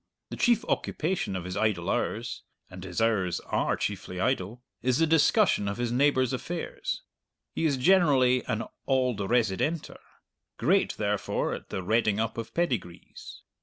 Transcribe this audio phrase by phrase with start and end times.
[0.31, 5.05] The chief occupation of his idle hours (and his hours are chiefly idle) is the
[5.05, 7.03] discussion of his neighbour's affairs.
[7.53, 9.99] He is generally an "auld residenter;"
[10.57, 13.43] great, therefore, at the redding up of pedigrees.